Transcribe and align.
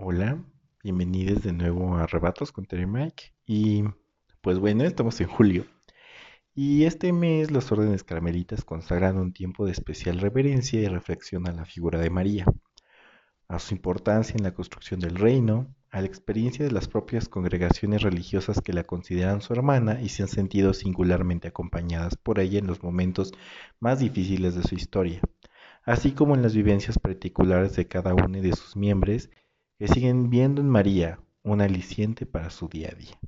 Hola, 0.00 0.40
bienvenidos 0.84 1.42
de 1.42 1.52
nuevo 1.52 1.96
a 1.96 2.04
Arrebatos 2.04 2.52
con 2.52 2.66
Terry 2.66 2.86
Mike. 2.86 3.34
Y 3.44 3.82
pues 4.40 4.60
bueno, 4.60 4.84
estamos 4.84 5.20
en 5.20 5.26
julio. 5.26 5.64
Y 6.54 6.84
este 6.84 7.12
mes 7.12 7.50
las 7.50 7.72
órdenes 7.72 8.04
carmelitas 8.04 8.64
consagran 8.64 9.18
un 9.18 9.32
tiempo 9.32 9.66
de 9.66 9.72
especial 9.72 10.20
reverencia 10.20 10.80
y 10.80 10.86
reflexión 10.86 11.48
a 11.48 11.52
la 11.52 11.64
figura 11.64 11.98
de 11.98 12.10
María, 12.10 12.46
a 13.48 13.58
su 13.58 13.74
importancia 13.74 14.36
en 14.36 14.44
la 14.44 14.54
construcción 14.54 15.00
del 15.00 15.16
reino, 15.16 15.74
a 15.90 16.00
la 16.00 16.06
experiencia 16.06 16.64
de 16.64 16.70
las 16.70 16.86
propias 16.86 17.28
congregaciones 17.28 18.02
religiosas 18.02 18.60
que 18.60 18.72
la 18.72 18.84
consideran 18.84 19.40
su 19.42 19.52
hermana 19.52 20.00
y 20.00 20.10
se 20.10 20.22
han 20.22 20.28
sentido 20.28 20.74
singularmente 20.74 21.48
acompañadas 21.48 22.16
por 22.16 22.38
ella 22.38 22.60
en 22.60 22.68
los 22.68 22.84
momentos 22.84 23.32
más 23.80 23.98
difíciles 23.98 24.54
de 24.54 24.62
su 24.62 24.76
historia, 24.76 25.20
así 25.82 26.12
como 26.12 26.36
en 26.36 26.42
las 26.42 26.54
vivencias 26.54 27.00
particulares 27.00 27.74
de 27.74 27.88
cada 27.88 28.14
uno 28.14 28.40
de 28.40 28.52
sus 28.52 28.76
miembros 28.76 29.28
que 29.78 29.88
siguen 29.88 30.28
viendo 30.28 30.60
en 30.60 30.68
María 30.68 31.20
un 31.42 31.60
aliciente 31.60 32.26
para 32.26 32.50
su 32.50 32.68
día 32.68 32.90
a 32.92 32.96
día. 32.96 33.18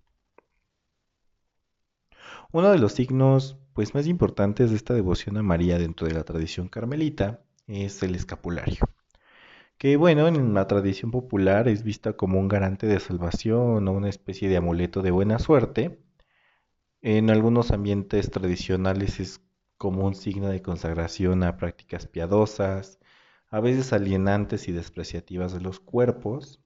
Uno 2.52 2.70
de 2.70 2.78
los 2.78 2.92
signos 2.92 3.56
pues, 3.72 3.95
más 3.95 4.06
importantes 4.08 4.70
de 4.70 4.77
esta 4.77 4.92
devoción 4.92 5.36
a 5.36 5.42
María 5.42 5.78
dentro 5.78 6.08
de 6.08 6.14
la 6.14 6.24
tradición 6.24 6.68
carmelita 6.68 7.41
es 7.68 8.02
el 8.02 8.16
escapulario, 8.16 8.80
que 9.78 9.96
bueno, 9.96 10.27
en 10.27 10.52
la 10.52 10.66
tradición 10.66 11.12
popular 11.12 11.68
es 11.68 11.84
vista 11.84 12.14
como 12.14 12.41
un 12.41 12.48
garante 12.48 12.86
de 12.86 12.98
salvación 12.98 13.86
o 13.86 13.92
una 13.92 14.08
especie 14.08 14.48
de 14.48 14.56
amuleto 14.56 15.02
de 15.02 15.12
buena 15.12 15.38
suerte. 15.38 16.00
En 17.00 17.30
algunos 17.30 17.70
ambientes 17.70 18.30
tradicionales 18.30 19.20
es 19.20 19.41
como 19.78 20.05
un 20.05 20.14
signo 20.14 20.48
de 20.48 20.60
consagración 20.60 21.44
a 21.44 21.56
prácticas 21.56 22.06
piadosas, 22.06 22.99
a 23.50 23.60
veces 23.60 23.92
alienantes 23.92 24.68
y 24.68 24.72
despreciativas 24.72 25.52
de 25.52 25.60
los 25.60 25.80
cuerpos, 25.80 26.60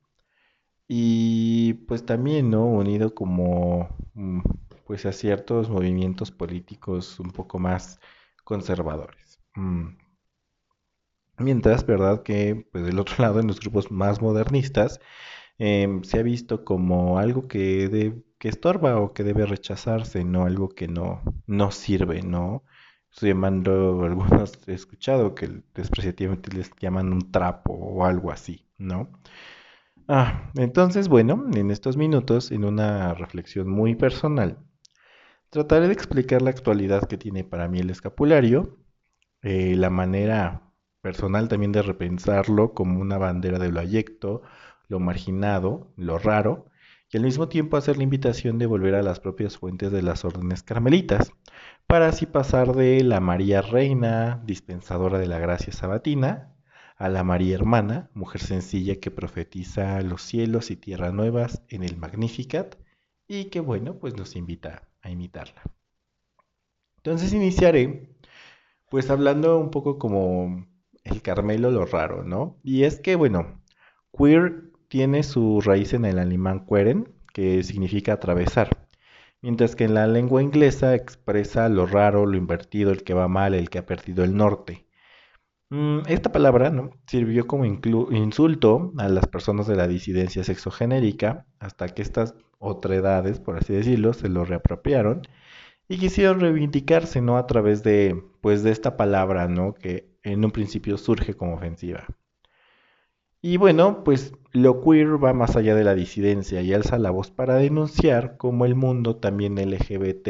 y 0.89 1.75
pues 1.89 2.05
también, 2.07 2.51
¿no? 2.51 2.67
Unido 2.67 3.15
como 3.15 3.89
mm, 4.15 4.41
pues 4.87 5.07
a 5.07 5.13
ciertos 5.13 5.69
movimientos 5.71 6.31
políticos 6.31 7.19
un 7.21 7.31
poco 7.33 7.59
más 7.59 8.01
conservadores. 8.45 9.41
Mm. 9.55 9.97
Mientras, 11.39 11.87
¿verdad? 11.87 12.23
Que 12.23 12.67
pues 12.73 12.85
del 12.87 12.99
otro 12.99 13.17
lado, 13.25 13.41
en 13.41 13.47
los 13.47 13.61
grupos 13.61 13.91
más 13.91 14.21
modernistas, 14.23 15.01
em, 15.59 16.03
se 16.05 16.19
ha 16.21 16.23
visto 16.23 16.65
como 16.65 17.19
algo 17.19 17.49
que, 17.49 18.23
que 18.39 18.49
estorba 18.49 19.01
o 19.01 19.13
que 19.15 19.25
debe 19.25 19.47
rechazarse, 19.47 20.25
no 20.25 20.45
algo 20.47 20.71
que 20.71 20.89
no, 20.89 21.23
no 21.47 21.71
sirve, 21.73 22.23
¿no? 22.23 22.65
Estoy 23.15 23.29
llamando, 23.29 24.03
algunos 24.03 24.59
he 24.67 24.75
escuchado 24.75 25.37
que 25.37 25.63
despreciativamente 25.73 26.51
les 26.53 26.73
llaman 26.81 27.13
un 27.13 27.31
trapo 27.31 27.73
o 27.73 28.05
algo 28.05 28.33
así, 28.33 28.67
¿no? 28.77 29.09
Ah, 30.09 30.51
entonces, 30.57 31.07
bueno, 31.07 31.47
en 31.55 31.71
estos 31.71 31.97
minutos, 31.97 32.51
en 32.51 32.65
una 32.65 33.15
reflexión 33.15 33.69
muy 33.69 33.95
personal, 33.95 34.59
trataré 35.51 35.87
de 35.87 35.93
explicar 35.93 36.43
la 36.43 36.51
actualidad 36.51 37.07
que 37.07 37.17
tiene 37.17 37.45
para 37.45 37.69
mí 37.69 37.79
el 37.79 37.91
escapulario, 37.91 38.79
eh, 39.43 39.77
la 39.77 39.91
manera 39.91 40.73
personal 41.01 41.47
también 41.47 41.71
de 41.71 41.83
repensarlo 41.83 42.75
como 42.75 43.01
una 43.01 43.17
bandera 43.17 43.61
de 43.61 43.71
lo 43.71 43.79
ayecto, 43.79 44.43
lo 44.89 44.99
marginado, 44.99 45.93
lo 45.97 46.19
raro, 46.19 46.67
y 47.15 47.17
al 47.17 47.23
mismo 47.23 47.49
tiempo 47.49 47.77
hacer 47.77 47.97
la 47.97 48.03
invitación 48.03 48.59
de 48.59 48.67
volver 48.67 48.97
a 48.97 49.03
las 49.03 49.21
propias 49.21 49.57
fuentes 49.57 49.93
de 49.93 50.03
las 50.03 50.25
órdenes 50.25 50.65
carmelitas, 50.65 51.31
para 51.87 52.09
así 52.09 52.27
pasar 52.27 52.75
de 52.75 53.05
la 53.05 53.21
María 53.21 53.63
Reina, 53.63 54.43
dispensadora 54.45 55.21
de 55.21 55.29
la 55.29 55.39
gracia 55.39 55.73
sabatina, 55.73 56.57
a 56.97 57.09
la 57.09 57.23
María 57.23 57.55
Hermana, 57.55 58.11
mujer 58.15 58.41
sencilla 58.41 58.99
que 58.99 59.13
profetiza 59.13 60.01
los 60.01 60.23
cielos 60.23 60.73
y 60.73 60.77
tierras 60.77 61.15
nuevas 61.15 61.63
en 61.69 61.85
el 61.85 61.97
Magnificat 61.97 62.75
y 63.29 63.45
que 63.45 63.61
bueno, 63.61 63.97
pues 64.01 64.17
nos 64.17 64.35
invita 64.35 64.89
a 65.01 65.11
imitarla. 65.11 65.63
Entonces 66.97 67.33
iniciaré 67.33 68.17
pues 68.91 69.09
hablando 69.09 69.59
un 69.61 69.71
poco 69.71 70.01
como 70.01 70.67
el 71.05 71.23
Carmelo 71.23 71.71
lo 71.71 71.87
raro, 71.87 72.25
¿no? 72.25 72.59
Y 72.65 72.83
es 72.83 72.99
que 72.99 73.15
bueno, 73.15 73.63
queer 74.17 74.74
tiene 74.95 75.25
su 75.25 75.61
raíz 75.61 75.93
en 75.93 76.05
el 76.05 76.21
alemán 76.21 76.67
queren, 76.67 77.09
que 77.33 77.65
significa 77.65 78.13
atravesar, 78.13 78.87
mientras 79.43 79.75
que 79.75 79.83
en 79.83 79.95
la 79.95 80.07
lengua 80.07 80.41
inglesa 80.41 80.95
expresa 80.95 81.69
lo 81.69 81.85
raro, 81.85 82.27
lo 82.27 82.37
invertido, 82.37 82.93
el 82.93 83.03
que 83.03 83.13
va 83.13 83.27
mal, 83.27 83.55
el 83.55 83.71
que 83.71 83.79
ha 83.79 83.87
perdido 83.87 84.23
el 84.23 84.37
norte. 84.37 84.87
Mm, 85.69 86.03
esta 86.07 86.31
palabra 86.31 86.71
¿no? 86.71 86.91
sirvió 87.09 87.49
como 87.49 87.65
insulto 87.65 88.93
a 88.99 89.09
las 89.09 89.27
personas 89.27 89.67
de 89.67 89.75
la 89.75 89.89
disidencia 89.89 90.45
sexogenérica 90.45 91.45
hasta 91.59 91.89
que 91.89 92.03
estas 92.03 92.37
otredades, 92.61 93.41
por 93.41 93.57
así 93.57 93.73
decirlo, 93.73 94.13
se 94.13 94.29
lo 94.29 94.45
reapropiaron 94.45 95.23
y 95.89 95.99
quisieron 95.99 96.39
reivindicarse 96.39 97.21
¿no? 97.21 97.37
a 97.37 97.49
través 97.49 97.83
de, 97.83 98.23
pues, 98.41 98.63
de 98.63 98.71
esta 98.71 98.97
palabra 98.97 99.49
¿no? 99.49 99.75
que 99.75 100.15
en 100.23 100.45
un 100.45 100.53
principio 100.53 100.99
surge 100.99 101.35
como 101.35 101.55
ofensiva. 101.55 102.07
Y 103.47 103.59
bueno, 103.59 104.05
pues 104.05 104.33
lo 104.53 104.81
queer 104.81 105.23
va 105.23 105.35
más 105.35 105.55
allá 105.55 105.75
de 105.75 105.85
la 105.85 105.95
disidencia 105.95 106.63
y 106.63 106.73
alza 106.73 106.99
la 106.99 107.11
voz 107.11 107.31
para 107.31 107.57
denunciar 107.57 108.39
cómo 108.39 108.65
el 108.65 108.75
mundo 108.75 109.17
también 109.17 109.59
LGBT 109.59 110.29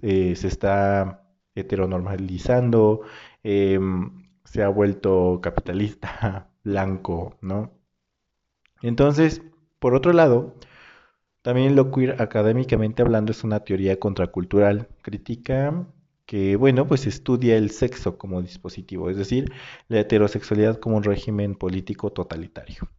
eh, 0.00 0.34
se 0.34 0.48
está 0.48 1.28
heteronormalizando, 1.54 3.02
em, 3.42 4.24
se 4.44 4.62
ha 4.62 4.68
vuelto 4.70 5.40
capitalista, 5.42 6.48
blanco, 6.64 7.36
¿no? 7.42 7.70
Entonces, 8.80 9.42
por 9.78 9.94
otro 9.94 10.14
lado, 10.14 10.54
también 11.42 11.76
lo 11.76 11.90
queer 11.90 12.22
académicamente 12.22 13.02
hablando 13.02 13.32
es 13.32 13.44
una 13.44 13.60
teoría 13.60 13.98
contracultural, 14.00 14.88
crítica 15.02 15.86
que, 16.26 16.56
bueno, 16.56 16.86
pues 16.86 17.06
estudia 17.06 17.56
el 17.56 17.70
sexo 17.70 18.18
como 18.18 18.42
dispositivo, 18.42 19.10
es 19.10 19.16
decir, 19.16 19.52
la 19.88 20.00
heterosexualidad 20.00 20.78
como 20.78 20.96
un 20.96 21.04
régimen 21.04 21.54
político 21.54 22.10
totalitario. 22.12 22.90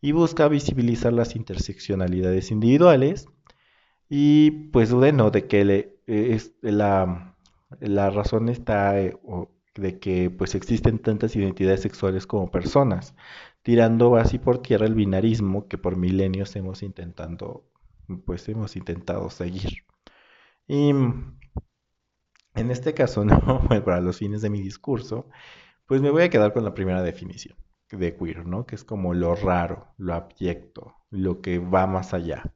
Y 0.00 0.12
busca 0.12 0.48
visibilizar 0.48 1.12
las 1.12 1.36
interseccionalidades 1.36 2.50
individuales 2.50 3.28
y, 4.08 4.50
pues, 4.72 4.92
bueno, 4.92 5.30
de 5.30 5.46
que 5.46 5.94
es, 6.06 6.52
la, 6.62 7.36
la 7.80 8.10
razón 8.10 8.48
está, 8.48 9.00
eh, 9.00 9.16
de 9.74 9.98
que 9.98 10.30
pues 10.30 10.54
existen 10.54 10.98
tantas 10.98 11.34
identidades 11.36 11.80
sexuales 11.82 12.26
como 12.26 12.50
personas, 12.50 13.14
tirando 13.62 14.16
así 14.16 14.38
por 14.38 14.62
tierra 14.62 14.86
el 14.86 14.94
binarismo 14.94 15.68
que 15.68 15.78
por 15.78 15.96
milenios 15.96 16.54
hemos 16.56 16.82
intentando, 16.82 17.64
pues 18.24 18.48
hemos 18.48 18.76
intentado 18.76 19.30
seguir. 19.30 19.84
Y 20.68 20.92
en 22.54 22.70
este 22.70 22.94
caso, 22.94 23.24
¿no? 23.24 23.68
para 23.84 24.00
los 24.00 24.18
fines 24.18 24.42
de 24.42 24.50
mi 24.50 24.60
discurso, 24.60 25.28
pues 25.86 26.00
me 26.00 26.10
voy 26.10 26.22
a 26.22 26.30
quedar 26.30 26.52
con 26.52 26.64
la 26.64 26.74
primera 26.74 27.02
definición 27.02 27.56
de 27.90 28.16
queer, 28.16 28.46
¿no? 28.46 28.66
Que 28.66 28.74
es 28.74 28.84
como 28.84 29.14
lo 29.14 29.34
raro, 29.36 29.88
lo 29.98 30.14
abyecto, 30.14 30.96
lo 31.10 31.40
que 31.40 31.58
va 31.58 31.86
más 31.86 32.14
allá. 32.14 32.52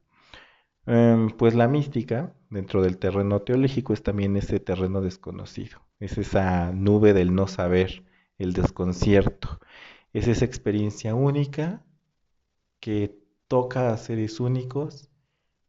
Em, 0.85 1.29
pues 1.29 1.55
la 1.55 1.67
mística, 1.67 2.33
dentro 2.49 2.81
del 2.81 2.97
terreno 2.97 3.41
teológico, 3.41 3.93
es 3.93 4.03
también 4.03 4.35
ese 4.35 4.59
terreno 4.59 5.01
desconocido 5.01 5.79
es 5.99 6.17
esa 6.17 6.71
nube 6.71 7.13
del 7.13 7.35
no 7.35 7.47
saber, 7.47 8.05
el 8.37 8.53
desconcierto, 8.53 9.59
es 10.13 10.27
esa 10.27 10.45
experiencia 10.45 11.13
única 11.13 11.83
que 12.79 13.19
toca 13.47 13.91
a 13.91 13.97
seres 13.97 14.39
únicos 14.39 15.09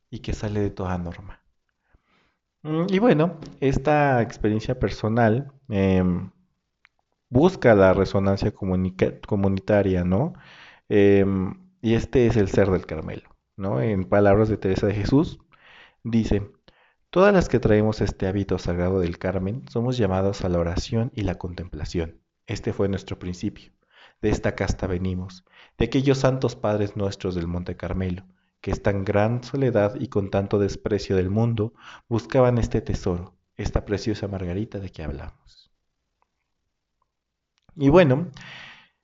y 0.09 0.21
que 0.21 0.33
sale 0.33 0.61
de 0.61 0.71
toda 0.71 0.99
norma. 0.99 1.40
Mm, 2.63 2.87
y 2.91 2.99
bueno, 2.99 3.39
esta 3.61 4.21
experiencia 4.23 4.79
personal 4.79 5.53
em, 5.69 6.31
busca 7.29 7.75
la 7.75 7.93
resonancia 7.95 8.53
comunitaria, 8.53 10.05
¿no? 10.05 10.35
Em, 10.89 11.55
y 11.83 11.95
este 11.95 12.27
es 12.27 12.37
el 12.37 12.49
ser 12.49 12.71
del 12.71 12.87
Carmelo, 12.87 13.29
¿no? 13.57 13.81
En 13.81 14.05
palabras 14.05 14.49
de 14.49 14.57
Teresa 14.59 14.87
de 14.87 14.95
Jesús, 14.95 15.39
dice, 16.05 16.51
Todas 17.11 17.35
las 17.35 17.49
que 17.49 17.59
traemos 17.59 18.01
este 18.01 18.29
hábito 18.29 18.57
sagrado 18.59 19.01
del 19.01 19.19
Carmen 19.19 19.65
somos 19.69 19.97
llamados 19.99 20.45
a 20.45 20.49
la 20.49 20.61
oración 20.61 21.11
y 21.13 21.23
la 21.23 21.39
contemplación. 21.39 22.21
Este 22.47 22.73
fue 22.73 22.89
nuestro 22.89 23.19
principio. 23.19 23.73
De 24.23 24.31
esta 24.31 24.55
casta 24.55 24.87
venimos, 24.87 25.45
de 25.77 25.87
aquellos 25.87 26.19
santos 26.19 26.55
padres 26.55 26.97
nuestros 26.97 27.35
del 27.35 27.49
Monte 27.49 27.77
Carmelo, 27.77 28.27
que 28.61 28.73
tan 28.75 29.05
gran 29.05 29.43
soledad 29.45 29.95
y 29.99 30.09
con 30.09 30.31
tanto 30.31 30.59
desprecio 30.59 31.17
del 31.17 31.31
mundo, 31.31 31.73
buscaban 32.09 32.59
este 32.59 32.81
tesoro, 32.81 33.35
esta 33.57 33.85
preciosa 33.85 34.29
margarita 34.29 34.79
de 34.79 34.91
que 34.91 35.03
hablamos. 35.03 35.71
Y 37.77 37.89
bueno, 37.89 38.31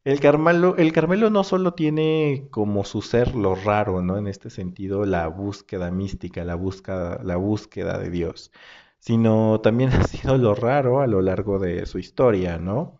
el 0.04 0.20
Carmelo, 0.20 0.76
el 0.76 0.92
Carmelo 0.92 1.30
no 1.30 1.44
solo 1.44 1.74
tiene 1.74 2.48
como 2.50 2.84
su 2.84 3.02
ser 3.02 3.34
lo 3.34 3.54
raro, 3.54 4.02
¿no? 4.02 4.18
En 4.18 4.26
este 4.26 4.50
sentido, 4.50 5.04
la 5.04 5.28
búsqueda 5.28 5.90
mística, 5.90 6.44
la 6.44 6.54
búsqueda, 6.54 7.20
la 7.22 7.36
búsqueda 7.36 7.98
de 7.98 8.10
Dios, 8.10 8.52
sino 8.98 9.60
también 9.62 9.90
ha 9.94 10.04
sido 10.04 10.36
lo 10.38 10.54
raro 10.54 11.00
a 11.00 11.06
lo 11.06 11.22
largo 11.22 11.58
de 11.58 11.86
su 11.86 11.98
historia, 11.98 12.58
¿no? 12.58 12.98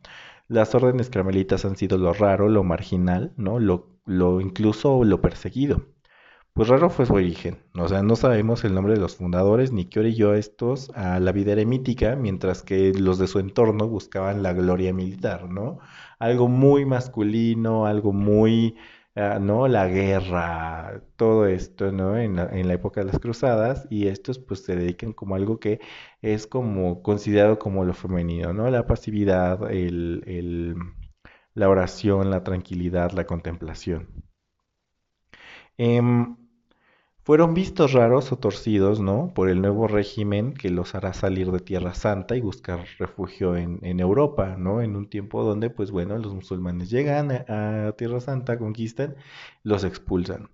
las 0.49 0.75
órdenes 0.75 1.11
carmelitas 1.11 1.64
han 1.64 1.76
sido 1.76 1.99
lo 1.99 2.12
raro, 2.12 2.49
lo 2.49 2.62
marginal, 2.64 3.32
¿no? 3.37 3.59
Lo, 3.59 3.88
lo 4.05 4.41
incluso 4.41 5.05
lo 5.05 5.20
perseguido. 5.20 5.87
Pues 6.56 6.69
raro 6.69 6.91
fue 6.91 7.06
su 7.06 7.14
origen, 7.14 7.58
o 7.79 7.87
sea, 7.87 8.03
no 8.03 8.17
sabemos 8.17 8.64
el 8.64 8.75
nombre 8.75 8.94
de 8.94 9.00
los 9.00 9.14
fundadores 9.17 9.73
ni 9.73 9.85
qué 9.85 10.00
orilló 10.00 10.32
a 10.32 10.38
estos 10.38 10.91
a 10.94 11.20
la 11.20 11.31
vida 11.32 11.53
eremítica, 11.53 12.17
mientras 12.17 12.62
que 12.64 12.93
los 12.94 13.19
de 13.19 13.29
su 13.29 13.38
entorno 13.38 13.87
buscaban 13.88 14.43
la 14.43 14.53
gloria 14.55 14.93
militar, 14.94 15.49
¿no? 15.50 15.79
Algo 16.19 16.49
muy 16.49 16.85
masculino, 16.87 17.87
algo 17.87 18.12
muy, 18.14 18.76
ah, 19.14 19.38
¿no? 19.41 19.69
La 19.69 19.87
guerra, 19.87 21.03
todo 21.17 21.47
esto, 21.47 21.93
¿no? 21.93 22.17
En 22.19 22.37
la, 22.37 22.47
en 22.47 22.67
la 22.69 22.75
época 22.75 23.00
de 23.02 23.06
las 23.12 23.20
cruzadas, 23.20 23.87
y 23.91 24.09
estos 24.09 24.38
pues 24.41 24.64
se 24.64 24.75
dedican 24.76 25.12
como 25.12 25.35
algo 25.37 25.61
que 25.61 25.81
es 26.23 26.47
como 26.49 27.02
considerado 27.02 27.59
como 27.61 27.85
lo 27.85 27.93
femenino, 27.94 28.52
¿no? 28.55 28.69
La 28.70 28.87
pasividad, 28.87 29.70
el, 29.70 30.25
el- 30.26 30.76
la 31.55 31.69
oración, 31.69 32.31
la 32.31 32.44
tranquilidad, 32.44 33.12
la 33.12 33.26
contemplación. 33.26 34.09
Em, 35.79 36.37
fueron 37.26 37.55
vistos 37.55 37.93
raros 37.93 38.31
o 38.31 38.38
torcidos, 38.38 39.00
¿no? 39.00 39.32
Por 39.34 39.49
el 39.50 39.61
nuevo 39.61 39.88
régimen 39.88 40.55
que 40.55 40.70
los 40.70 40.94
hará 40.94 41.12
salir 41.12 41.50
de 41.50 41.58
Tierra 41.58 41.93
Santa 41.93 42.37
y 42.37 42.40
buscar 42.40 42.87
refugio 43.00 43.56
en, 43.56 44.00
Europa, 44.00 44.55
¿no? 44.56 44.81
En 44.81 44.94
un 44.94 45.11
tiempo 45.11 45.43
donde, 45.43 45.69
pues 45.69 45.90
bueno, 45.90 46.17
los 46.19 46.32
musulmanes 46.34 46.88
llegan 46.88 47.32
a, 47.32 47.88
a 47.88 47.93
Tierra 47.96 48.20
Santa, 48.20 48.58
conquistan, 48.58 49.17
los 49.64 49.82
expulsan. 49.82 50.50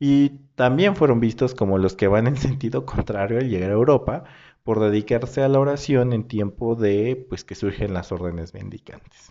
Y 0.00 0.30
también 0.56 0.96
fueron 0.96 1.20
vistos 1.20 1.54
como 1.54 1.78
los 1.78 1.94
que 1.94 2.08
van 2.08 2.26
en 2.26 2.36
sentido 2.48 2.84
contrario 2.86 3.38
al 3.38 3.48
llegar 3.48 3.70
a 3.70 3.74
Europa 3.74 4.24
por 4.64 4.80
dedicarse 4.80 5.42
a 5.44 5.48
la 5.48 5.60
oración 5.60 6.12
en 6.12 6.26
tiempo 6.26 6.74
de, 6.74 7.24
pues, 7.28 7.44
que 7.44 7.54
surgen 7.54 7.94
las 7.94 8.10
órdenes 8.10 8.52
mendicantes. 8.52 9.30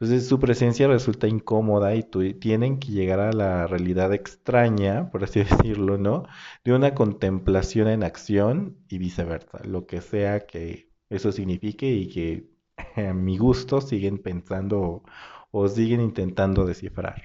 Entonces 0.00 0.28
su 0.28 0.38
presencia 0.38 0.86
resulta 0.86 1.26
incómoda 1.26 1.94
y 1.96 2.04
tienen 2.34 2.78
que 2.78 2.92
llegar 2.92 3.18
a 3.18 3.32
la 3.32 3.66
realidad 3.66 4.12
extraña, 4.14 5.10
por 5.10 5.24
así 5.24 5.40
decirlo, 5.44 5.98
¿no? 5.98 6.24
De 6.64 6.72
una 6.72 6.94
contemplación 6.94 7.88
en 7.88 8.04
acción 8.04 8.76
y 8.88 8.98
viceversa, 8.98 9.58
lo 9.64 9.86
que 9.86 10.00
sea 10.00 10.46
que 10.46 10.90
eso 11.10 11.32
signifique 11.32 11.90
y 11.90 12.08
que 12.08 12.48
a 13.08 13.12
mi 13.12 13.38
gusto 13.38 13.80
siguen 13.80 14.18
pensando 14.18 15.02
o 15.50 15.68
siguen 15.68 16.00
intentando 16.00 16.64
descifrar. 16.64 17.22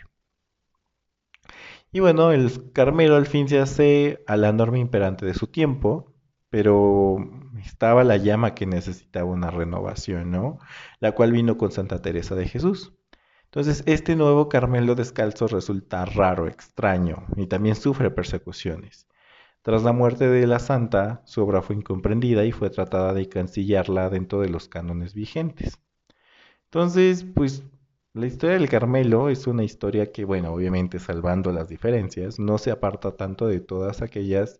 Y 1.91 1.99
bueno, 1.99 2.31
el 2.31 2.71
Carmelo 2.73 3.15
al 3.15 3.27
fin 3.27 3.47
se 3.47 3.59
hace 3.59 4.23
a 4.27 4.35
la 4.35 4.51
norma 4.51 4.79
imperante 4.79 5.25
de 5.27 5.35
su 5.35 5.47
tiempo, 5.47 6.12
pero 6.53 7.17
estaba 7.65 8.03
la 8.03 8.17
llama 8.17 8.53
que 8.53 8.67
necesitaba 8.67 9.25
una 9.25 9.49
renovación, 9.49 10.29
¿no? 10.29 10.59
La 10.99 11.13
cual 11.13 11.31
vino 11.31 11.57
con 11.57 11.71
Santa 11.71 11.99
Teresa 12.03 12.35
de 12.35 12.47
Jesús. 12.47 12.93
Entonces, 13.45 13.81
este 13.87 14.15
nuevo 14.15 14.49
Carmelo 14.49 14.93
descalzo 14.93 15.47
resulta 15.47 16.05
raro, 16.05 16.47
extraño, 16.47 17.25
y 17.37 17.47
también 17.47 17.75
sufre 17.75 18.11
persecuciones. 18.11 19.07
Tras 19.63 19.81
la 19.81 19.93
muerte 19.93 20.29
de 20.29 20.45
la 20.45 20.59
santa, 20.59 21.23
su 21.25 21.41
obra 21.41 21.63
fue 21.63 21.75
incomprendida 21.75 22.45
y 22.45 22.51
fue 22.51 22.69
tratada 22.69 23.13
de 23.13 23.27
cancillarla 23.27 24.11
dentro 24.11 24.39
de 24.39 24.49
los 24.49 24.69
cánones 24.69 25.15
vigentes. 25.15 25.79
Entonces, 26.65 27.23
pues 27.23 27.63
la 28.13 28.27
historia 28.27 28.59
del 28.59 28.69
Carmelo 28.69 29.29
es 29.29 29.47
una 29.47 29.63
historia 29.63 30.11
que, 30.11 30.23
bueno, 30.23 30.53
obviamente 30.53 30.99
salvando 30.99 31.51
las 31.51 31.67
diferencias, 31.67 32.37
no 32.37 32.59
se 32.59 32.69
aparta 32.69 33.17
tanto 33.17 33.47
de 33.47 33.59
todas 33.59 34.03
aquellas 34.03 34.59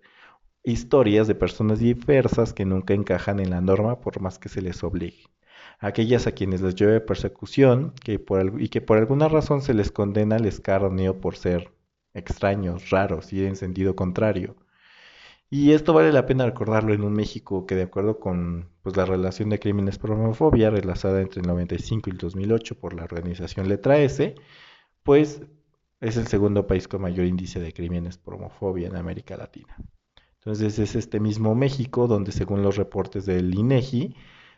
historias 0.64 1.28
de 1.28 1.36
personas 1.36 1.80
diversas 1.80 2.54
que 2.54 2.66
nunca 2.66 2.94
encajan 2.94 3.40
en 3.40 3.50
la 3.50 3.62
norma 3.62 4.00
por 4.00 4.22
más 4.22 4.40
que 4.40 4.50
se 4.50 4.62
les 4.62 4.84
obligue. 4.84 5.26
Aquellas 5.80 6.28
a 6.28 6.32
quienes 6.32 6.62
les 6.62 6.76
llueve 6.76 7.02
persecución 7.02 7.94
que 8.04 8.20
por, 8.20 8.62
y 8.62 8.70
que 8.70 8.82
por 8.82 8.98
alguna 8.98 9.28
razón 9.28 9.62
se 9.62 9.74
les 9.74 9.92
condena 9.92 10.38
al 10.38 10.46
escarnio 10.46 11.20
por 11.20 11.36
ser 11.36 11.74
extraños, 12.14 12.90
raros 12.90 13.34
y 13.34 13.46
en 13.46 13.56
sentido 13.56 13.96
contrario. 13.96 14.56
Y 15.50 15.74
esto 15.74 15.94
vale 15.94 16.12
la 16.12 16.26
pena 16.26 16.46
recordarlo 16.46 16.94
en 16.94 17.04
un 17.04 17.14
México 17.14 17.66
que 17.68 17.76
de 17.76 17.84
acuerdo 17.84 18.20
con 18.20 18.70
pues, 18.82 18.98
la 18.98 19.06
relación 19.06 19.50
de 19.50 19.60
crímenes 19.60 20.00
por 20.00 20.12
homofobia 20.12 20.70
realizada 20.70 21.22
entre 21.22 21.42
el 21.42 21.48
95 21.48 22.10
y 22.10 22.14
el 22.14 22.18
2008 22.18 22.80
por 22.80 22.94
la 22.94 23.04
organización 23.04 23.70
Letra 23.70 24.00
S, 24.00 24.36
pues 25.04 25.42
es 26.02 26.18
el 26.18 26.28
segundo 26.28 26.68
país 26.68 26.88
con 26.88 27.02
mayor 27.02 27.26
índice 27.28 27.60
de 27.60 27.74
crímenes 27.74 28.18
por 28.18 28.36
homofobia 28.36 28.88
en 28.88 28.96
América 28.96 29.38
Latina. 29.38 29.78
Entonces 30.46 30.78
es 30.78 30.96
este 30.96 31.22
mismo 31.22 31.56
México 31.56 32.08
donde 32.08 32.34
según 32.34 32.64
los 32.64 32.76
reportes 32.76 33.26
del 33.26 33.56
INEGI 33.56 34.14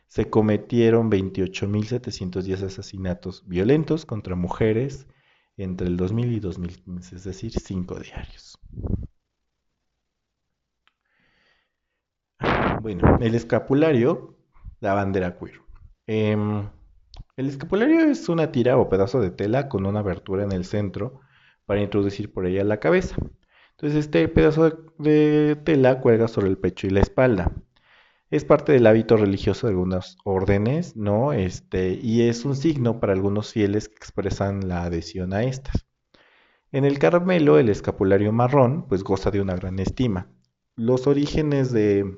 se 0.08 0.32
cometieron 0.32 1.12
28.710 1.12 2.64
asesinatos 2.64 3.48
violentos 3.48 4.08
contra 4.08 4.36
mujeres 4.36 5.08
entre 5.58 5.86
el 5.86 5.96
2000 5.96 6.34
y 6.34 6.40
2015, 6.40 7.16
es 7.16 7.24
decir, 7.24 7.52
5 7.52 8.00
diarios. 8.00 8.58
Bueno, 12.82 13.18
el 13.20 13.36
escapulario, 13.36 14.36
la 14.80 14.96
bandera 14.96 15.38
queer. 15.38 15.62
Em, 16.08 16.68
el 17.38 17.48
escapulario 17.48 18.00
es 18.00 18.28
una 18.28 18.52
tira 18.52 18.78
o 18.78 18.90
pedazo 18.90 19.22
de 19.22 19.30
tela 19.30 19.70
con 19.70 19.86
una 19.86 20.00
abertura 20.00 20.44
en 20.44 20.52
el 20.52 20.66
centro 20.66 21.22
para 21.66 21.82
introducir 21.82 22.34
por 22.34 22.48
ella 22.48 22.64
la 22.64 22.80
cabeza. 22.80 23.16
Entonces 23.78 24.06
este 24.06 24.28
pedazo 24.30 24.72
de, 24.98 25.58
tela 25.64 26.00
cuelga 26.00 26.28
sobre 26.28 26.48
el 26.48 26.58
pecho 26.58 26.88
y 26.88 26.92
la 26.92 27.02
espalda. 27.02 27.52
Es 28.32 28.46
parte 28.46 28.72
del 28.72 28.88
hábito 28.88 29.18
religioso 29.18 29.68
de 29.68 29.74
algunas 29.74 30.18
órdenes, 30.24 30.96
¿no? 30.96 31.34
Este, 31.34 32.00
y 32.02 32.24
es 32.24 32.46
un 32.46 32.56
signo 32.56 33.00
para 33.00 33.14
algunos 33.14 33.52
fieles 33.52 33.90
que 33.90 33.96
expresan 33.96 34.68
la 34.68 34.84
adhesión 34.84 35.34
a 35.34 35.44
estas. 35.44 35.86
En 36.72 36.86
el 36.86 37.00
Carmelo, 37.00 37.60
el 37.60 37.70
escapulario 37.70 38.32
marrón, 38.32 38.88
pues 38.88 39.04
goza 39.04 39.32
de 39.32 39.42
una 39.42 39.56
gran 39.56 39.80
estima. 39.80 40.30
Los 40.76 41.08
orígenes 41.08 41.72
de, 41.72 42.18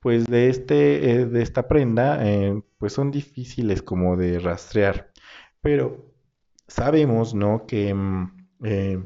pues 0.00 0.26
de 0.26 0.48
este, 0.48 1.10
eh, 1.10 1.26
de 1.26 1.42
esta 1.42 1.68
prenda, 1.68 2.26
eh, 2.26 2.62
pues 2.78 2.92
son 2.92 3.10
difíciles 3.10 3.82
como 3.82 4.16
de 4.16 4.38
rastrear, 4.38 5.12
pero 5.60 6.12
sabemos, 6.68 7.34
¿no? 7.34 7.66
Que 7.66 7.94
mm, 7.94 8.48
eh, 8.64 8.98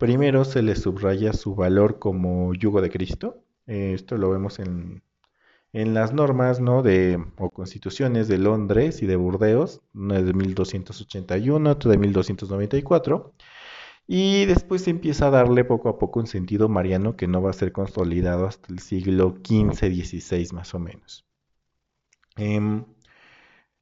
primero 0.00 0.44
se 0.44 0.62
le 0.62 0.74
subraya 0.74 1.32
su 1.34 1.54
valor 1.54 2.00
como 2.00 2.54
yugo 2.54 2.80
de 2.80 2.90
Cristo. 2.90 3.44
Esto 3.66 4.16
lo 4.16 4.30
vemos 4.30 4.58
en 4.58 5.02
las 5.72 6.12
normas, 6.12 6.58
¿no? 6.58 6.82
de, 6.82 7.22
o 7.36 7.50
constituciones 7.50 8.26
de 8.26 8.38
Londres 8.38 9.02
y 9.02 9.06
de 9.06 9.14
Burdeos, 9.14 9.82
de 9.92 10.32
1281, 10.32 11.70
otra 11.70 11.90
de 11.92 11.98
1294, 11.98 13.34
y 14.08 14.46
después 14.46 14.88
empieza 14.88 15.28
a 15.28 15.30
darle 15.30 15.64
poco 15.64 15.90
a 15.90 15.98
poco 15.98 16.18
un 16.18 16.26
sentido 16.26 16.68
mariano 16.68 17.14
que 17.14 17.28
no 17.28 17.42
va 17.42 17.50
a 17.50 17.52
ser 17.52 17.70
consolidado 17.70 18.46
hasta 18.46 18.72
el 18.72 18.80
siglo 18.80 19.36
XV-XVI 19.44 20.52
más 20.52 20.74
o 20.74 20.80
menos. 20.80 21.26
Em, 22.36 22.84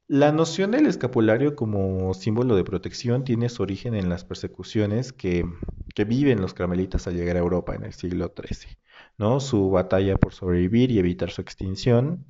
la 0.09 0.31
noción 0.31 0.71
del 0.71 0.87
escapulario 0.87 1.55
como 1.55 2.15
símbolo 2.15 2.55
de 2.55 2.63
protección 2.63 3.23
tiene 3.23 3.47
su 3.47 3.61
origen 3.61 3.93
en 3.93 4.09
las 4.09 4.25
persecuciones 4.25 5.13
que, 5.13 5.45
viven 6.07 6.41
los 6.41 6.53
carmelitas 6.55 7.07
al 7.07 7.15
llegar 7.15 7.35
a 7.35 7.39
Europa 7.39 7.75
en 7.75 7.83
el 7.83 7.93
siglo 7.93 8.33
XIII, 8.35 8.77
¿no? 9.17 9.39
Su 9.39 9.69
batalla 9.69 10.17
por 10.17 10.33
sobrevivir 10.33 10.91
y 10.91 10.99
evitar 10.99 11.29
su 11.29 11.41
extinción, 11.41 12.25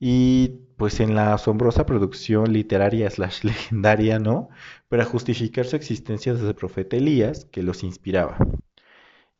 y 0.00 0.48
pues 0.76 1.00
en 1.00 1.14
la 1.14 1.34
asombrosa 1.34 1.86
producción 1.86 2.52
literaria 2.52 3.08
slash 3.10 3.44
legendaria, 3.44 4.18
¿no? 4.18 4.48
Para 4.88 5.04
justificar 5.04 5.66
su 5.66 5.76
existencia 5.76 6.34
desde 6.34 6.48
el 6.48 6.54
profeta 6.56 6.96
Elías, 6.96 7.44
que 7.46 7.62
los 7.62 7.84
inspiraba. 7.84 8.38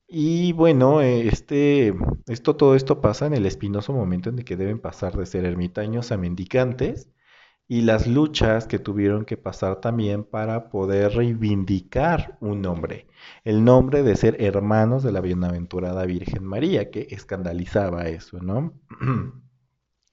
Y 0.08 0.52
bueno, 0.52 1.00
eh, 1.02 1.26
este, 1.28 1.94
esto, 2.28 2.56
todo 2.56 2.76
esto 2.76 3.00
pasa 3.00 3.26
en 3.26 3.34
el 3.34 3.46
espinoso 3.46 3.92
momento 3.92 4.28
en 4.30 4.38
el 4.38 4.44
que 4.44 4.56
deben 4.56 4.78
pasar 4.78 5.16
de 5.16 5.26
ser 5.26 5.44
ermitaños 5.44 6.12
a 6.12 6.16
mendicantes 6.16 7.08
y 7.68 7.82
las 7.82 8.06
luchas 8.06 8.66
que 8.66 8.78
tuvieron 8.78 9.24
que 9.24 9.36
pasar 9.36 9.80
también 9.80 10.24
para 10.24 10.68
poder 10.70 11.14
reivindicar 11.14 12.38
un 12.40 12.62
nombre, 12.62 13.06
el 13.44 13.64
nombre 13.64 14.02
de 14.02 14.16
ser 14.16 14.42
hermanos 14.42 15.02
de 15.02 15.12
la 15.12 15.20
bienaventurada 15.20 16.06
Virgen 16.06 16.44
María, 16.44 16.90
que 16.90 17.08
escandalizaba 17.10 18.08
eso, 18.08 18.40
¿no? 18.40 18.72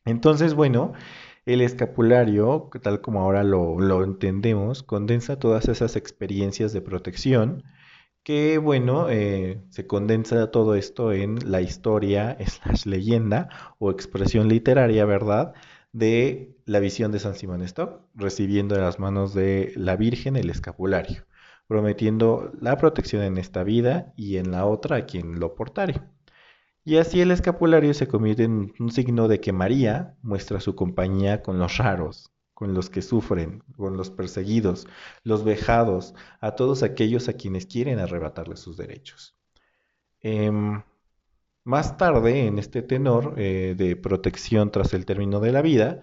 Entonces, 0.05 0.53
bueno, 0.55 0.93
el 1.45 1.61
escapulario, 1.61 2.69
tal 2.81 3.01
como 3.01 3.21
ahora 3.21 3.43
lo, 3.43 3.79
lo 3.79 4.03
entendemos, 4.03 4.83
condensa 4.83 5.39
todas 5.39 5.67
esas 5.67 5.95
experiencias 5.95 6.73
de 6.73 6.81
protección 6.81 7.63
que, 8.23 8.57
bueno, 8.57 9.09
eh, 9.09 9.61
se 9.69 9.85
condensa 9.85 10.49
todo 10.51 10.75
esto 10.75 11.11
en 11.11 11.51
la 11.51 11.61
historia, 11.61 12.37
slash 12.45 12.85
leyenda 12.85 13.49
o 13.79 13.91
expresión 13.91 14.47
literaria, 14.47 15.05
¿verdad? 15.05 15.53
De 15.93 16.57
la 16.65 16.79
visión 16.79 17.11
de 17.13 17.19
San 17.19 17.35
Simón 17.35 17.61
Stock, 17.61 18.01
recibiendo 18.15 18.75
de 18.75 18.81
las 18.81 18.99
manos 18.99 19.33
de 19.33 19.71
la 19.77 19.95
Virgen 19.95 20.35
el 20.35 20.49
escapulario, 20.49 21.25
prometiendo 21.67 22.51
la 22.59 22.77
protección 22.77 23.23
en 23.23 23.37
esta 23.37 23.63
vida 23.63 24.13
y 24.17 24.37
en 24.37 24.51
la 24.51 24.65
otra 24.65 24.97
a 24.97 25.05
quien 25.05 25.39
lo 25.39 25.55
portare. 25.55 26.01
Y 26.85 26.97
así 26.97 27.21
el 27.21 27.31
escapulario 27.31 27.93
se 27.93 28.07
convierte 28.07 28.43
en 28.43 28.73
un 28.77 28.91
signo 28.91 29.29
de 29.29 29.39
que 29.39 29.53
María 29.53 30.17
muestra 30.21 30.59
su 30.59 30.75
compañía 30.75 31.41
con 31.41 31.57
los 31.57 31.77
raros, 31.77 32.33
con 32.53 32.73
los 32.73 32.89
que 32.89 33.01
sufren, 33.01 33.63
con 33.77 33.95
los 33.95 34.09
perseguidos, 34.09 34.87
los 35.23 35.43
vejados, 35.43 36.13
a 36.41 36.51
todos 36.51 36.83
aquellos 36.83 37.29
a 37.29 37.33
quienes 37.33 37.65
quieren 37.65 37.99
arrebatarles 37.99 38.59
sus 38.59 38.77
derechos. 38.77 39.35
Em, 40.21 40.83
más 41.63 41.97
tarde, 41.97 42.47
en 42.47 42.59
este 42.59 42.81
tenor 42.81 43.35
eh, 43.37 43.75
de 43.77 43.95
protección 43.95 44.71
tras 44.71 44.93
el 44.93 45.05
término 45.05 45.39
de 45.39 45.51
la 45.51 45.61
vida, 45.61 46.01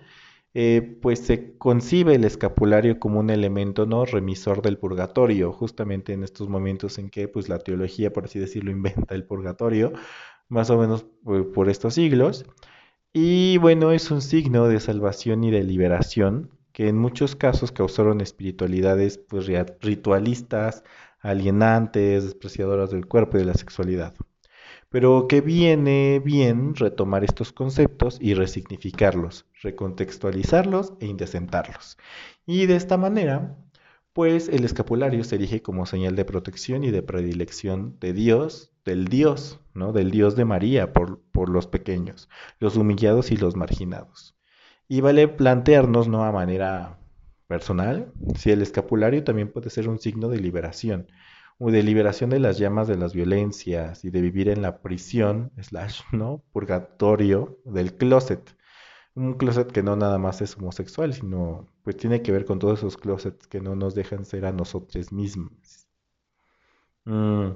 eh, 0.55 0.99
pues 1.01 1.21
se 1.21 1.57
concibe 1.59 2.15
el 2.17 2.25
escapulario 2.25 2.99
como 2.99 3.21
un 3.21 3.31
elemento 3.31 3.87
no 3.87 4.05
remisor 4.05 4.63
del 4.63 4.79
purgatorio, 4.79 5.53
justamente 5.53 6.13
en 6.13 6.25
estos 6.25 6.49
momentos 6.49 6.99
en 6.99 7.11
que 7.11 7.29
pues 7.29 7.49
la 7.49 7.59
teología, 7.61 8.13
por 8.13 8.25
así 8.25 8.39
decirlo, 8.39 8.71
inventa 8.73 9.15
el 9.15 9.25
purgatorio, 9.25 9.93
más 10.49 10.71
o 10.71 10.79
menos 10.79 11.07
por 11.55 11.69
estos 11.69 11.95
siglos. 11.95 12.47
Y 13.13 13.59
bueno, 13.59 13.93
es 13.93 14.11
un 14.11 14.23
signo 14.23 14.69
de 14.69 14.81
salvación 14.81 15.45
y 15.45 15.51
de 15.51 15.65
liberación 15.65 16.51
que 16.73 16.89
en 16.89 16.99
muchos 16.99 17.37
casos 17.37 17.73
causaron 17.73 18.21
espiritualidades 18.21 19.19
pues, 19.19 19.47
ritualistas, 19.81 20.85
alienantes, 21.21 22.25
despreciadoras 22.25 22.91
del 22.91 23.07
cuerpo 23.07 23.37
y 23.37 23.41
de 23.41 23.47
la 23.47 23.55
sexualidad. 23.55 24.15
Pero 24.91 25.27
que 25.29 25.41
viene 25.41 26.21
bien 26.23 26.75
retomar 26.75 27.25
estos 27.25 27.53
conceptos 27.53 28.19
y 28.21 28.35
resignificarlos, 28.35 29.47
recontextualizarlos 29.63 30.95
e 31.01 31.07
indecentarlos. 31.07 31.97
Y 32.45 32.67
de 32.67 32.77
esta 32.77 32.97
manera, 32.97 33.57
pues 34.13 34.49
el 34.49 34.65
escapulario 34.65 35.23
se 35.25 35.37
erige 35.37 35.63
como 35.63 35.87
señal 35.87 36.17
de 36.17 36.25
protección 36.25 36.83
y 36.85 36.91
de 36.91 37.03
predilección 37.03 37.99
de 38.01 38.13
Dios, 38.13 38.73
del 38.85 39.07
Dios, 39.07 39.61
¿no? 39.75 39.93
Del 39.93 40.11
Dios 40.11 40.35
de 40.37 40.45
María 40.45 40.93
por, 40.93 41.21
por 41.31 41.49
los 41.49 41.69
pequeños, 41.69 42.29
los 42.59 42.77
humillados 42.77 43.31
y 43.31 43.37
los 43.37 43.55
marginados. 43.57 44.37
Y 44.89 45.01
vale 45.03 45.29
plantearnos, 45.29 46.09
¿no? 46.09 46.25
A 46.25 46.33
manera 46.33 46.99
personal, 47.47 48.13
si 48.35 48.51
el 48.51 48.63
escapulario 48.63 49.23
también 49.23 49.53
puede 49.53 49.71
ser 49.71 49.89
un 49.89 50.01
signo 50.01 50.29
de 50.29 50.41
liberación, 50.41 51.07
o 51.63 51.71
de 51.71 51.83
liberación 51.83 52.31
de 52.31 52.41
las 52.41 52.57
llamas 52.57 52.89
de 52.89 52.97
las 52.97 53.13
violencias 53.13 54.03
y 54.03 54.11
de 54.11 54.23
vivir 54.23 54.49
en 54.49 54.63
la 54.63 54.81
prisión, 54.81 55.53
slash, 55.61 56.01
¿no? 56.11 56.43
Purgatorio 56.53 57.61
del 57.67 57.99
closet. 57.99 58.57
Un 59.15 59.35
closet 59.35 59.71
que 59.71 59.83
no 59.83 59.95
nada 59.95 60.17
más 60.17 60.41
es 60.41 60.57
homosexual, 60.57 61.13
sino 61.13 61.69
pues 61.83 61.99
tiene 61.99 62.23
que 62.23 62.33
ver 62.33 62.47
con 62.47 62.59
todos 62.59 62.79
esos 62.79 62.97
closets 62.97 63.47
que 63.47 63.61
no 63.61 63.77
nos 63.77 63.95
dejan 63.95 64.25
ser 64.25 64.47
a 64.47 64.53
nosotros 64.53 65.13
mismos. 65.13 65.87
Mm. 67.05 67.51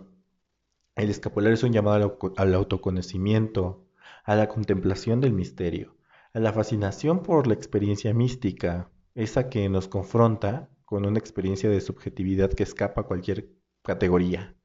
El 0.97 1.11
escapulario 1.11 1.55
es 1.55 1.63
un 1.63 1.73
llamado 1.73 2.19
al 2.37 2.55
autoconocimiento, 2.55 3.87
a 4.25 4.37
la 4.37 4.49
contemplación 4.49 5.23
del 5.23 5.33
misterio, 5.33 5.97
a 6.35 6.41
la 6.41 6.53
fascinación 6.53 7.23
por 7.23 7.47
la 7.47 7.55
experiencia 7.55 8.13
mística, 8.13 8.91
esa 9.15 9.49
que 9.49 9.67
nos 9.71 9.89
confronta 9.89 10.69
con 10.85 11.07
una 11.07 11.19
experiencia 11.19 11.71
de 11.71 11.81
subjetividad 11.81 12.53
que 12.53 12.65
escapa 12.65 13.01
a 13.01 13.05
cualquier 13.05 13.64
categoría. 13.85 14.57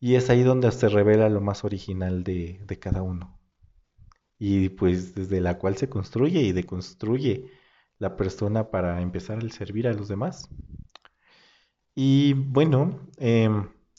Y 0.00 0.16
es 0.16 0.30
ahí 0.30 0.42
donde 0.42 0.70
se 0.72 0.88
revela 0.88 1.28
lo 1.28 1.40
más 1.40 1.64
original 1.64 2.24
de, 2.24 2.78
cada 2.80 3.02
uno. 3.02 3.38
Y 4.38 4.70
pues 4.70 5.14
desde 5.14 5.40
la 5.40 5.58
cual 5.58 5.76
se 5.76 5.88
construye 5.88 6.40
y 6.40 6.52
deconstruye 6.52 7.50
la 7.98 8.16
persona 8.16 8.70
para 8.70 9.00
empezar 9.00 9.38
a 9.38 9.48
servir 9.50 9.86
a 9.86 9.92
los 9.92 10.08
demás. 10.08 10.48
Y 11.94 12.32
bueno, 12.32 12.98
eh, 13.18 13.48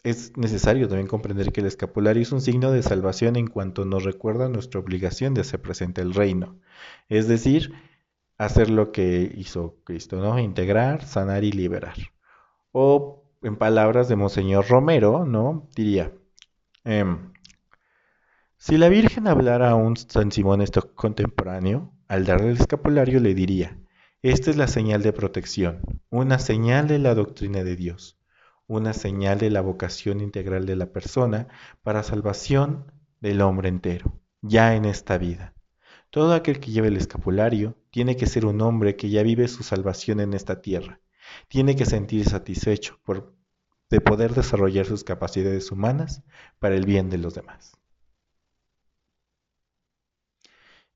es 0.04 0.36
necesario 0.38 0.88
también 0.90 1.08
comprender 1.08 1.54
que 1.54 1.62
el 1.62 1.68
escapulario 1.68 2.22
es 2.22 2.32
un 2.34 2.42
signo 2.42 2.72
de 2.72 2.84
salvación 2.84 3.38
en 3.38 3.48
cuanto 3.48 3.86
nos 3.86 4.04
recuerda 4.04 4.50
nuestra 4.50 4.82
obligación 4.82 5.34
de 5.34 5.42
hacer 5.42 5.62
presente 5.62 6.02
el 6.02 6.14
reino, 6.14 6.60
es 7.08 7.28
decir, 7.30 7.74
hacer 8.38 8.70
lo 8.70 8.92
que 8.92 9.32
hizo 9.36 9.78
Cristo, 9.86 10.18
¿no? 10.18 10.38
Integrar, 10.40 11.06
sanar 11.06 11.44
y 11.46 11.52
liberar. 11.52 11.96
O 12.72 13.23
en 13.44 13.56
palabras 13.58 14.08
de 14.08 14.16
Monseñor 14.16 14.68
Romero, 14.68 15.26
¿no? 15.26 15.68
Diría, 15.76 16.12
em, 16.84 17.34
si 18.58 18.78
la 18.78 18.90
Virgen 18.90 19.28
hablara 19.28 19.72
a 19.72 19.76
un 19.76 19.98
San 19.98 20.32
Simón 20.32 20.62
esto 20.62 20.94
contemporáneo, 20.96 21.94
al 22.08 22.26
darle 22.26 22.52
el 22.52 22.58
escapulario 22.58 23.20
le 23.20 23.34
diría, 23.34 23.80
esta 24.22 24.50
es 24.50 24.58
la 24.58 24.68
señal 24.68 25.02
de 25.04 25.14
protección, 25.14 25.82
una 26.10 26.40
señal 26.40 26.88
de 26.88 27.00
la 27.00 27.14
doctrina 27.16 27.64
de 27.64 27.76
Dios 27.76 28.18
una 28.68 28.94
señal 28.94 29.40
de 29.40 29.50
la 29.50 29.62
vocación 29.62 30.22
integral 30.22 30.66
de 30.66 30.76
la 30.76 30.92
persona 30.92 31.48
para 31.84 32.04
salvación 32.04 32.92
del 33.20 33.42
hombre 33.42 33.70
entero, 33.70 34.20
ya 34.42 34.76
en 34.76 34.86
esta 34.86 35.18
vida. 35.18 35.54
Todo 36.10 36.34
aquel 36.34 36.60
que 36.60 36.72
lleve 36.72 36.88
el 36.88 36.98
escapulario 36.98 37.76
tiene 37.90 38.16
que 38.16 38.28
ser 38.28 38.46
un 38.46 38.62
hombre 38.62 38.96
que 38.96 39.10
ya 39.10 39.24
vive 39.24 39.48
su 39.48 39.64
salvación 39.64 40.20
en 40.20 40.34
esta 40.34 40.62
tierra. 40.62 41.00
Tiene 41.48 41.76
que 41.76 41.86
sentir 41.86 42.26
satisfecho 42.28 43.00
por, 43.04 43.36
de 43.90 44.02
poder 44.02 44.34
desarrollar 44.34 44.86
sus 44.86 45.04
capacidades 45.04 45.72
humanas 45.72 46.24
para 46.60 46.76
el 46.76 46.86
bien 46.86 47.10
de 47.10 47.18
los 47.18 47.34
demás. 47.34 47.78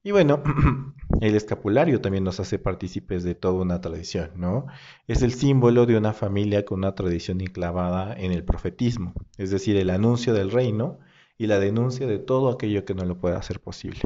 Y 0.07 0.11
bueno, 0.11 0.41
el 1.21 1.35
escapulario 1.35 1.99
también 1.99 2.23
nos 2.23 2.39
hace 2.39 2.59
partícipes 2.59 3.23
de 3.23 3.35
toda 3.35 3.61
una 3.61 3.81
tradición, 3.81 4.31
¿no? 4.37 4.67
Es 5.05 5.21
el 5.21 5.33
símbolo 5.33 5.85
de 5.85 5.97
una 5.97 6.13
familia 6.13 6.63
con 6.63 6.79
una 6.79 6.95
tradición 6.95 7.41
enclavada 7.41 8.13
en 8.13 8.31
el 8.31 8.45
profetismo, 8.45 9.13
es 9.37 9.51
decir, 9.51 9.75
el 9.75 9.89
anuncio 9.89 10.33
del 10.33 10.51
reino 10.51 10.99
y 11.37 11.47
la 11.47 11.59
denuncia 11.59 12.07
de 12.07 12.19
todo 12.19 12.49
aquello 12.49 12.85
que 12.85 12.95
no 12.95 13.03
lo 13.03 13.19
pueda 13.19 13.37
hacer 13.37 13.59
posible. 13.59 14.01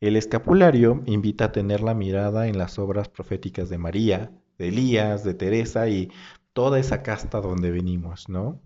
El 0.00 0.16
escapulario 0.16 1.02
invita 1.06 1.46
a 1.46 1.52
tener 1.52 1.82
la 1.82 1.94
mirada 1.94 2.48
en 2.48 2.58
las 2.58 2.78
obras 2.78 3.08
proféticas 3.08 3.68
de 3.68 3.78
María, 3.78 4.32
de 4.58 4.68
Elías, 4.68 5.24
de 5.24 5.34
Teresa 5.34 5.88
y 5.88 6.10
toda 6.52 6.78
esa 6.78 7.02
casta 7.02 7.40
donde 7.40 7.70
venimos, 7.70 8.28
¿no? 8.28 8.60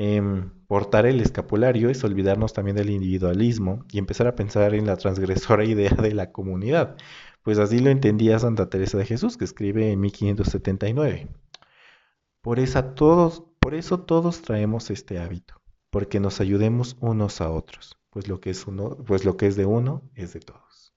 Em, 0.00 0.50
portar 0.68 1.06
el 1.06 1.20
escapulario 1.20 1.90
es 1.90 2.04
olvidarnos 2.04 2.52
también 2.52 2.76
del 2.76 2.90
individualismo 2.90 3.84
y 3.90 3.98
empezar 3.98 4.28
a 4.28 4.36
pensar 4.36 4.74
en 4.74 4.86
la 4.86 4.96
transgresora 4.96 5.64
idea 5.74 5.90
de 5.90 6.14
la 6.14 6.30
comunidad, 6.30 6.96
pues 7.42 7.58
así 7.58 7.80
lo 7.80 7.90
entendía 7.90 8.38
Santa 8.38 8.70
Teresa 8.70 8.98
de 8.98 9.06
Jesús, 9.06 9.36
que 9.36 9.44
escribe 9.44 9.90
en 9.90 10.00
1579. 10.00 11.28
Por, 12.40 12.60
esa 12.60 12.94
todos, 12.94 13.42
por 13.60 13.74
eso 13.74 14.00
todos 14.00 14.42
traemos 14.42 14.90
este 14.90 15.18
hábito, 15.18 15.60
porque 15.90 16.20
nos 16.20 16.40
ayudemos 16.40 16.96
unos 17.00 17.40
a 17.40 17.50
otros, 17.50 17.96
pues 18.10 18.28
lo 18.28 18.40
que 18.40 18.50
es, 18.50 18.66
uno, 18.68 18.96
pues 19.04 19.24
lo 19.24 19.36
que 19.36 19.48
es 19.48 19.56
de 19.56 19.66
uno 19.66 20.02
es 20.14 20.32
de 20.32 20.40
todos. 20.40 20.94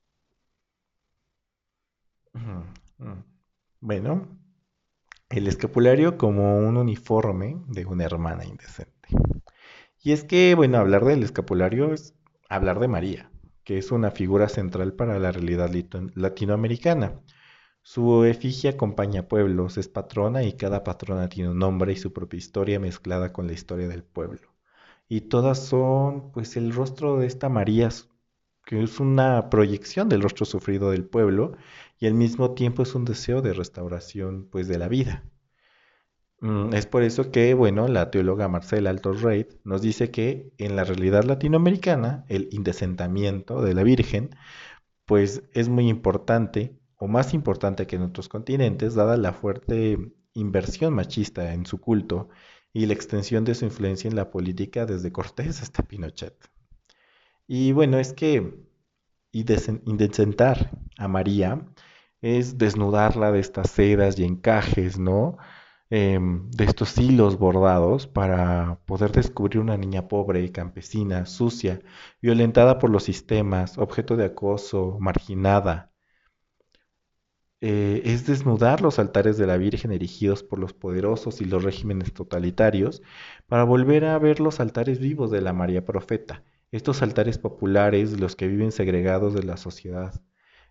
Bueno, 3.83 4.27
el 5.29 5.47
escapulario 5.47 6.15
como 6.15 6.59
un 6.59 6.77
uniforme 6.77 7.63
de 7.67 7.87
una 7.87 8.03
hermana 8.03 8.45
indecente. 8.45 9.09
Y 10.03 10.11
es 10.11 10.23
que, 10.23 10.53
bueno, 10.53 10.77
hablar 10.77 11.03
del 11.03 11.23
escapulario 11.23 11.91
es 11.91 12.13
hablar 12.47 12.79
de 12.79 12.87
María, 12.87 13.31
que 13.63 13.79
es 13.79 13.91
una 13.91 14.11
figura 14.11 14.49
central 14.49 14.93
para 14.93 15.17
la 15.17 15.31
realidad 15.31 15.71
latinoamericana. 16.13 17.21
Su 17.81 18.23
efigie 18.23 18.69
acompaña 18.69 19.27
pueblos, 19.27 19.79
es 19.79 19.87
patrona 19.87 20.43
y 20.43 20.53
cada 20.53 20.83
patrona 20.83 21.27
tiene 21.27 21.49
un 21.49 21.57
nombre 21.57 21.93
y 21.93 21.95
su 21.95 22.13
propia 22.13 22.37
historia 22.37 22.79
mezclada 22.79 23.33
con 23.33 23.47
la 23.47 23.53
historia 23.53 23.87
del 23.87 24.03
pueblo. 24.03 24.53
Y 25.09 25.21
todas 25.21 25.57
son, 25.57 26.31
pues, 26.31 26.55
el 26.55 26.71
rostro 26.71 27.17
de 27.17 27.25
esta 27.25 27.49
María, 27.49 27.89
que 28.65 28.83
es 28.83 28.99
una 28.99 29.49
proyección 29.49 30.09
del 30.09 30.21
rostro 30.21 30.45
sufrido 30.45 30.91
del 30.91 31.05
pueblo 31.05 31.57
y 31.99 32.07
al 32.07 32.13
mismo 32.13 32.53
tiempo 32.53 32.83
es 32.83 32.95
un 32.95 33.05
deseo 33.05 33.41
de 33.41 33.53
restauración 33.53 34.47
pues 34.51 34.67
de 34.67 34.77
la 34.79 34.87
vida. 34.87 35.23
Mm, 36.41 36.73
es 36.73 36.87
por 36.87 37.03
eso 37.03 37.31
que, 37.31 37.53
bueno, 37.53 37.87
la 37.87 38.09
teóloga 38.11 38.47
Marcela 38.47 38.89
Altos 38.89 39.21
Reid 39.21 39.45
nos 39.63 39.81
dice 39.81 40.09
que 40.11 40.51
en 40.57 40.75
la 40.75 40.83
realidad 40.83 41.23
latinoamericana 41.23 42.25
el 42.29 42.49
indecentamiento 42.51 43.61
de 43.61 43.73
la 43.75 43.83
Virgen 43.83 44.31
pues 45.05 45.43
es 45.53 45.69
muy 45.69 45.89
importante 45.89 46.79
o 46.97 47.07
más 47.07 47.33
importante 47.33 47.87
que 47.87 47.97
en 47.97 48.03
otros 48.03 48.29
continentes 48.29 48.95
dada 48.95 49.17
la 49.17 49.33
fuerte 49.33 49.97
inversión 50.33 50.93
machista 50.93 51.53
en 51.53 51.65
su 51.65 51.79
culto 51.79 52.29
y 52.73 52.85
la 52.85 52.93
extensión 52.93 53.43
de 53.43 53.55
su 53.55 53.65
influencia 53.65 54.09
en 54.09 54.15
la 54.15 54.31
política 54.31 54.85
desde 54.85 55.11
Cortés 55.11 55.61
hasta 55.61 55.83
Pinochet. 55.83 56.60
Y 57.53 57.73
bueno, 57.73 57.99
es 57.99 58.13
que 58.13 58.53
indecentar 59.33 60.71
a 60.97 61.07
María 61.09 61.67
es 62.21 62.57
desnudarla 62.57 63.31
de 63.33 63.39
estas 63.41 63.71
sedas 63.71 64.17
y 64.19 64.23
encajes, 64.23 64.97
¿no? 64.97 65.37
Em, 65.89 66.49
de 66.51 66.65
estos 66.65 66.97
hilos 66.97 67.37
bordados 67.37 68.07
para 68.07 68.79
poder 68.85 69.11
descubrir 69.11 69.59
una 69.59 69.77
niña 69.77 70.07
pobre, 70.07 70.51
campesina, 70.53 71.25
sucia, 71.25 71.81
violentada 72.21 72.79
por 72.79 72.89
los 72.89 73.03
sistemas, 73.03 73.77
objeto 73.77 74.15
de 74.15 74.25
acoso, 74.25 74.97
marginada. 75.01 75.91
Eh, 77.63 78.01
es 78.05 78.25
desnudar 78.25 78.81
los 78.81 78.97
altares 78.97 79.37
de 79.37 79.45
la 79.45 79.57
Virgen 79.57 79.91
erigidos 79.91 80.41
por 80.41 80.57
los 80.57 80.73
poderosos 80.73 81.41
y 81.41 81.45
los 81.45 81.63
regímenes 81.63 82.13
totalitarios 82.13 83.03
para 83.47 83.63
volver 83.63 84.05
a 84.05 84.17
ver 84.17 84.39
los 84.39 84.59
altares 84.59 84.99
vivos 84.99 85.29
de 85.31 85.41
la 85.41 85.53
María 85.53 85.85
Profeta, 85.85 86.43
estos 86.71 87.01
altares 87.01 87.37
populares, 87.37 88.19
los 88.19 88.35
que 88.35 88.47
viven 88.47 88.71
segregados 88.71 89.33
de 89.33 89.43
la 89.43 89.57
sociedad 89.57 90.21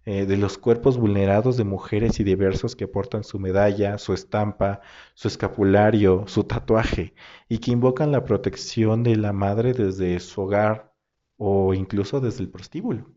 eh, 0.07 0.25
de 0.25 0.39
los 0.39 0.57
cuerpos 0.57 0.97
vulnerados 0.97 1.59
de 1.59 1.65
mujeres 1.65 2.21
y 2.21 2.25
diversos 2.25 2.75
que 2.75 2.89
portan 2.89 3.23
su 3.23 3.39
medalla, 3.39 3.99
su 3.99 4.15
estampa, 4.15 4.81
su 5.15 5.29
escapulario, 5.29 6.25
su 6.27 6.45
tatuaje, 6.45 7.15
y 7.51 7.59
que 7.59 7.73
invocan 7.73 8.11
la 8.11 8.25
protección 8.25 9.03
de 9.03 9.17
la 9.17 9.35
madre 9.35 9.75
desde 9.75 10.19
su 10.21 10.41
hogar 10.41 10.95
o 11.37 11.75
incluso 11.75 12.21
desde 12.21 12.43
el 12.45 12.51
prostíbulo. 12.51 13.11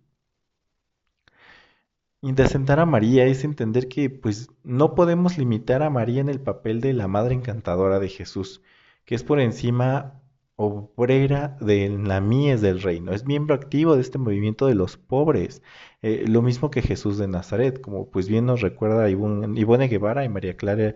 Indecentar 2.21 2.79
a 2.79 2.85
María 2.85 3.25
es 3.25 3.43
entender 3.45 3.87
que 3.87 4.09
pues 4.09 4.49
no 4.63 4.93
podemos 4.93 5.37
limitar 5.37 5.83
a 5.83 5.89
María 5.89 6.19
en 6.21 6.29
el 6.29 6.41
papel 6.41 6.81
de 6.81 6.93
la 6.93 7.07
madre 7.07 7.33
encantadora 7.35 7.99
de 7.99 8.09
Jesús, 8.09 8.61
que 9.05 9.15
es 9.15 9.23
por 9.23 9.39
encima 9.39 10.21
obrera 10.55 11.57
de 11.61 11.89
la 11.89 12.21
mies 12.21 12.61
del 12.61 12.81
reino, 12.81 13.11
es 13.13 13.25
miembro 13.25 13.55
activo 13.55 13.95
de 13.95 14.01
este 14.01 14.17
movimiento 14.17 14.67
de 14.67 14.75
los 14.75 14.97
pobres, 14.97 15.61
eh, 16.01 16.25
lo 16.27 16.41
mismo 16.41 16.69
que 16.71 16.81
Jesús 16.81 17.17
de 17.17 17.27
Nazaret, 17.27 17.81
como 17.81 18.09
pues 18.11 18.27
bien 18.29 18.45
nos 18.45 18.61
recuerda 18.61 19.09
Ivone 19.09 19.87
Guevara 19.87 20.25
y 20.25 20.29
María 20.29 20.55
Clara, 20.57 20.95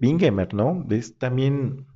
Bingemer, 0.00 0.54
¿no? 0.54 0.86
Es 0.90 1.18
también 1.18 1.86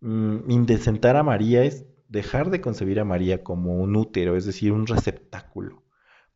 mm, 0.00 0.50
indecentar 0.50 1.16
a 1.16 1.22
María 1.22 1.64
es 1.64 1.86
dejar 2.08 2.50
de 2.50 2.60
concebir 2.60 3.00
a 3.00 3.04
María 3.04 3.42
como 3.42 3.76
un 3.80 3.96
útero, 3.96 4.36
es 4.36 4.46
decir, 4.46 4.72
un 4.72 4.86
receptáculo 4.86 5.84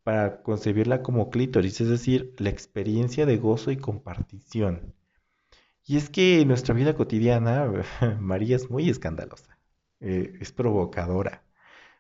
para 0.09 0.43
concebirla 0.43 1.03
como 1.03 1.29
clítoris, 1.29 1.83
es 1.83 1.89
decir, 1.89 2.35
la 2.39 2.49
experiencia 2.49 3.27
de 3.27 3.37
gozo 3.37 3.71
y 3.71 3.77
compartición. 3.77 4.95
Y 5.89 5.97
es 5.97 6.11
que 6.11 6.45
nuestra 6.45 6.75
vida 6.75 6.95
cotidiana, 6.95 7.73
María 8.21 8.57
es 8.57 8.71
muy 8.71 8.91
escandalosa, 8.91 9.59
eh, 10.01 10.35
es 10.39 10.53
provocadora. 10.53 11.45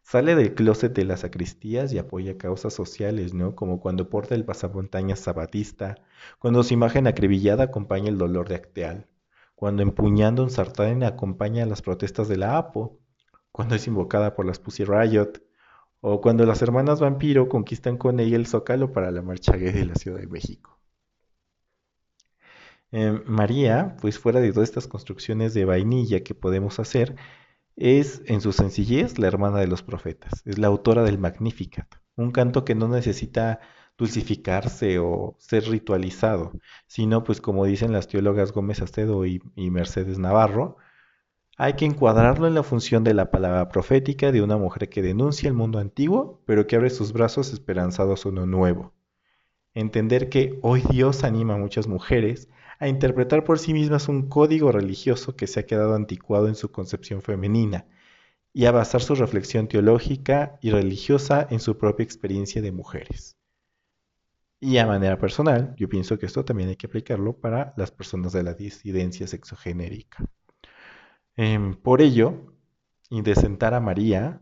Sale 0.02 0.34
del 0.34 0.54
closet 0.54 0.94
de 0.94 1.04
las 1.06 1.20
sacristías 1.20 1.90
y 1.94 1.98
apoya 1.98 2.36
causas 2.36 2.74
sociales, 2.74 3.32
¿no? 3.32 3.54
Como 3.54 3.80
cuando 3.80 4.10
porta 4.10 4.34
el 4.34 4.44
pasamontañas 4.44 5.20
sabatista, 5.20 5.94
cuando 6.38 6.62
su 6.64 6.74
imagen 6.74 7.06
acribillada 7.06 7.64
acompaña 7.64 8.10
el 8.10 8.18
dolor 8.18 8.50
de 8.50 8.56
Acteal, 8.56 9.06
cuando 9.54 9.82
empuñando 9.82 10.42
un 10.42 10.50
sartén 10.50 11.02
acompaña 11.02 11.64
las 11.64 11.80
protestas 11.80 12.28
de 12.28 12.36
la 12.36 12.58
APO, 12.58 13.00
cuando 13.52 13.74
es 13.74 13.86
invocada 13.86 14.34
por 14.34 14.44
las 14.44 14.58
Pussy 14.58 14.84
Riot, 14.84 15.42
o 16.02 16.20
cuando 16.20 16.44
las 16.44 16.60
hermanas 16.60 17.00
vampiro 17.00 17.48
conquistan 17.48 17.96
con 17.96 18.20
ella 18.20 18.36
el 18.36 18.46
zócalo 18.46 18.92
para 18.92 19.10
la 19.10 19.22
marcha 19.22 19.56
gay 19.56 19.72
de 19.72 19.86
la 19.86 19.94
Ciudad 19.94 20.18
de 20.18 20.26
México. 20.26 20.77
Em, 22.90 23.22
María, 23.26 23.96
pues 24.00 24.18
fuera 24.18 24.40
de 24.40 24.52
todas 24.52 24.68
estas 24.68 24.86
construcciones 24.86 25.54
de 25.54 25.64
vainilla 25.64 26.22
que 26.22 26.34
podemos 26.34 26.78
hacer, 26.80 27.16
es 27.76 28.22
en 28.26 28.40
su 28.40 28.52
sencillez 28.52 29.18
la 29.18 29.28
hermana 29.28 29.58
de 29.60 29.68
los 29.68 29.82
profetas, 29.82 30.42
es 30.46 30.58
la 30.58 30.68
autora 30.68 31.02
del 31.04 31.18
Magnificat, 31.18 31.96
un 32.16 32.32
canto 32.32 32.64
que 32.64 32.74
no 32.74 32.88
necesita 32.88 33.60
dulcificarse 33.98 34.98
o 34.98 35.36
ser 35.38 35.64
ritualizado, 35.68 36.52
sino 36.86 37.24
pues 37.24 37.40
como 37.40 37.64
dicen 37.66 37.92
las 37.92 38.08
teólogas 38.08 38.52
Gómez 38.52 38.82
Astedo 38.82 39.26
y 39.26 39.40
Mercedes 39.56 40.18
Navarro, 40.18 40.78
hay 41.60 41.72
que 41.72 41.84
encuadrarlo 41.86 42.46
en 42.46 42.54
la 42.54 42.62
función 42.62 43.02
de 43.02 43.14
la 43.14 43.32
palabra 43.32 43.68
profética 43.68 44.30
de 44.30 44.42
una 44.42 44.56
mujer 44.56 44.88
que 44.88 45.02
denuncia 45.02 45.48
el 45.48 45.54
mundo 45.54 45.80
antiguo, 45.80 46.40
pero 46.46 46.68
que 46.68 46.76
abre 46.76 46.88
sus 46.88 47.12
brazos 47.12 47.52
esperanzados 47.52 48.24
a 48.24 48.28
uno 48.28 48.46
nuevo. 48.46 48.94
Entender 49.74 50.28
que 50.28 50.60
hoy 50.62 50.84
Dios 50.88 51.24
anima 51.24 51.54
a 51.54 51.58
muchas 51.58 51.88
mujeres 51.88 52.48
a 52.78 52.88
interpretar 52.88 53.44
por 53.44 53.58
sí 53.58 53.72
mismas 53.72 54.08
un 54.08 54.28
código 54.28 54.72
religioso 54.72 55.36
que 55.36 55.46
se 55.46 55.60
ha 55.60 55.66
quedado 55.66 55.94
anticuado 55.94 56.48
en 56.48 56.54
su 56.54 56.70
concepción 56.70 57.22
femenina 57.22 57.86
y 58.52 58.66
a 58.66 58.72
basar 58.72 59.02
su 59.02 59.14
reflexión 59.14 59.68
teológica 59.68 60.58
y 60.62 60.70
religiosa 60.70 61.46
en 61.50 61.60
su 61.60 61.78
propia 61.78 62.04
experiencia 62.04 62.62
de 62.62 62.72
mujeres. 62.72 63.36
Y 64.60 64.78
a 64.78 64.86
manera 64.86 65.18
personal, 65.18 65.74
yo 65.76 65.88
pienso 65.88 66.18
que 66.18 66.26
esto 66.26 66.44
también 66.44 66.68
hay 66.68 66.76
que 66.76 66.88
aplicarlo 66.88 67.36
para 67.38 67.74
las 67.76 67.92
personas 67.92 68.32
de 68.32 68.42
la 68.42 68.54
disidencia 68.54 69.26
sexogenérica. 69.26 70.24
Em, 71.36 71.74
por 71.76 72.02
ello, 72.02 72.54
indecentar 73.10 73.74
a 73.74 73.80
María, 73.80 74.40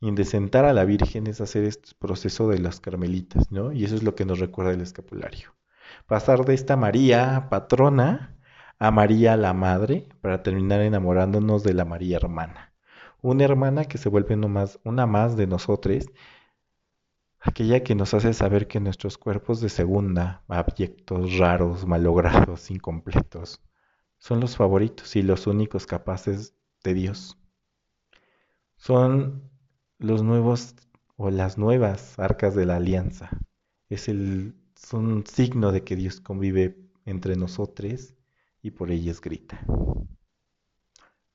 indecentar 0.00 0.64
a 0.64 0.72
la 0.72 0.84
Virgen 0.84 1.26
es 1.26 1.42
hacer 1.42 1.64
este 1.64 1.90
proceso 1.98 2.48
de 2.48 2.58
las 2.58 2.80
carmelitas, 2.80 3.52
¿no? 3.52 3.72
Y 3.72 3.84
eso 3.84 3.96
es 3.96 4.02
lo 4.02 4.14
que 4.14 4.24
nos 4.24 4.38
recuerda 4.38 4.72
el 4.72 4.80
escapulario. 4.80 5.54
Pasar 6.10 6.44
de 6.44 6.54
esta 6.54 6.76
María 6.76 7.46
patrona 7.50 8.36
a 8.80 8.90
María 8.90 9.36
la 9.36 9.54
Madre 9.54 10.08
para 10.20 10.42
terminar 10.42 10.80
enamorándonos 10.80 11.62
de 11.62 11.72
la 11.72 11.84
María 11.84 12.16
hermana. 12.16 12.74
Una 13.22 13.44
hermana 13.44 13.84
que 13.84 13.96
se 13.96 14.08
vuelve 14.08 14.34
una 14.34 15.06
más 15.06 15.36
de 15.36 15.46
nosotros, 15.46 16.10
aquella 17.38 17.84
que 17.84 17.94
nos 17.94 18.12
hace 18.12 18.34
saber 18.34 18.66
que 18.66 18.80
nuestros 18.80 19.18
cuerpos 19.18 19.60
de 19.60 19.68
segunda, 19.68 20.42
abyectos, 20.48 21.38
raros, 21.38 21.86
malogrados, 21.86 22.72
incompletos, 22.72 23.62
son 24.18 24.40
los 24.40 24.56
favoritos 24.56 25.14
y 25.14 25.22
los 25.22 25.46
únicos 25.46 25.86
capaces 25.86 26.56
de 26.82 26.94
Dios. 26.94 27.38
Son 28.74 29.48
los 29.98 30.24
nuevos 30.24 30.74
o 31.14 31.30
las 31.30 31.56
nuevas 31.56 32.18
arcas 32.18 32.56
de 32.56 32.66
la 32.66 32.78
alianza. 32.78 33.30
Es 33.88 34.08
el 34.08 34.59
son 34.80 35.24
signo 35.26 35.72
de 35.72 35.84
que 35.84 35.94
Dios 35.94 36.20
convive 36.20 36.76
entre 37.04 37.36
nosotros 37.36 38.14
y 38.62 38.70
por 38.70 38.90
ellas 38.90 39.20
grita. 39.20 39.60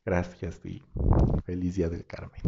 Gracias 0.03 0.59
y 0.65 0.81
feliz 1.45 1.75
día 1.75 1.89
del 1.89 2.05
Carmen. 2.05 2.41